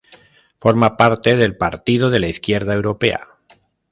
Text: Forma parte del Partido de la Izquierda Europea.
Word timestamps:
Forma 0.59 0.97
parte 0.97 1.35
del 1.37 1.55
Partido 1.55 2.09
de 2.09 2.19
la 2.19 2.27
Izquierda 2.27 2.73
Europea. 2.73 3.37